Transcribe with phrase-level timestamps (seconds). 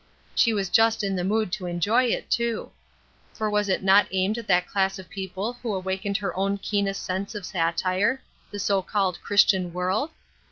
[0.33, 2.71] She was just in the mood to enjoy it, too.
[3.35, 7.03] For was it not aimed at that class of people who awakened her own keenest
[7.05, 8.19] sense of satire
[8.49, 10.09] the so called "Christian world"?